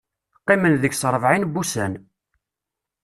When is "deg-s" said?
0.81-1.01